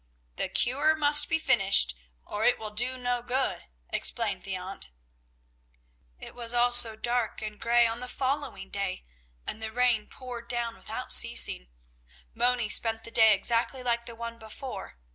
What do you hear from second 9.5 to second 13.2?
the rain poured down without ceasing. Moni spent the